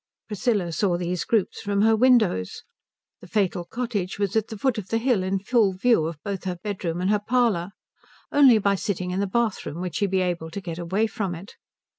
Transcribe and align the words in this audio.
Priscilla 0.27 0.71
saw 0.71 0.97
these 0.97 1.25
groups 1.25 1.61
from 1.61 1.83
her 1.83 1.95
windows. 1.95 2.63
The 3.21 3.27
fatal 3.27 3.65
cottage 3.65 4.17
was 4.17 4.35
at 4.35 4.47
the 4.47 4.57
foot 4.57 4.79
of 4.79 4.87
the 4.87 4.97
hill 4.97 5.21
in 5.21 5.37
full 5.37 5.73
view 5.73 6.11
both 6.23 6.39
of 6.39 6.43
her 6.45 6.55
bedroom 6.63 7.01
and 7.01 7.11
her 7.11 7.19
parlour. 7.23 7.69
Only 8.31 8.57
by 8.57 8.73
sitting 8.73 9.11
in 9.11 9.19
the 9.19 9.27
bathroom 9.27 9.79
would 9.81 9.93
she 9.93 10.07
be 10.07 10.21
able 10.21 10.49
to 10.49 10.59
get 10.59 10.79
away 10.79 11.05
from 11.05 11.35
it. 11.35 11.55